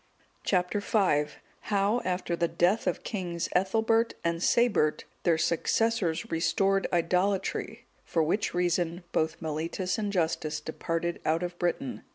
[0.49, 1.29] (189) Chap.
[1.29, 1.33] V.
[1.69, 8.23] How, after the death of the kings Ethelbert and Sabert, their successors restored idolatry; for
[8.23, 12.01] which reason, both Mellitus and Justus departed out of Britain.